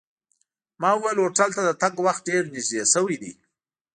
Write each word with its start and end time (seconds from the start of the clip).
ما 0.81 0.89
وویل 0.95 1.17
هوټل 1.23 1.49
ته 1.57 1.61
د 1.67 1.71
تګ 1.81 1.93
وخت 2.05 2.21
ډېر 2.29 2.43
نږدې 2.53 2.81
شوی 2.93 3.15
دی. 3.21 3.31